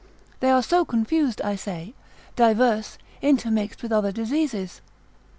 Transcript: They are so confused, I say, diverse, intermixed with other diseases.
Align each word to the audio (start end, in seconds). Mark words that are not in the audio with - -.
They 0.39 0.49
are 0.49 0.63
so 0.63 0.83
confused, 0.83 1.41
I 1.43 1.55
say, 1.55 1.93
diverse, 2.35 2.97
intermixed 3.21 3.83
with 3.83 3.91
other 3.91 4.11
diseases. 4.11 4.81